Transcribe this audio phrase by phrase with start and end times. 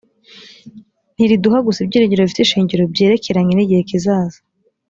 [1.15, 4.39] ntiriduha gusa ibyiringiro bifite ishingiro byerekeranye n’igihe kizaza